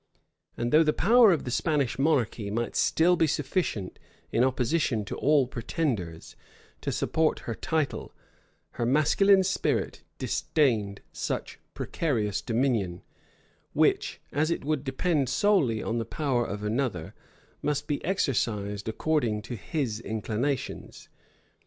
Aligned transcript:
And 0.57 0.71
though 0.73 0.81
the 0.81 0.93
power 0.93 1.31
of 1.31 1.43
the 1.43 1.51
Spanish 1.51 1.99
monarchy 1.99 2.49
might 2.49 2.75
still 2.75 3.15
be 3.15 3.27
sufficient, 3.27 3.99
in 4.31 4.43
opposition 4.43 5.05
to 5.05 5.15
all 5.17 5.45
pretenders, 5.45 6.35
to 6.81 6.91
support 6.91 7.41
her 7.41 7.53
title, 7.53 8.11
her 8.71 8.85
masculine 8.87 9.43
spirit 9.43 10.01
disdained 10.17 11.01
such 11.13 11.59
precarious 11.75 12.41
dominion, 12.41 13.03
which, 13.73 14.19
as 14.31 14.49
it 14.49 14.65
would 14.65 14.83
depend 14.83 15.29
solely 15.29 15.83
on 15.83 15.99
the 15.99 16.03
power 16.03 16.45
of 16.45 16.63
another, 16.63 17.13
must 17.61 17.85
be 17.85 18.03
exercised 18.03 18.89
according 18.89 19.43
to 19.43 19.55
his 19.55 19.99
inclinations. 19.99 21.09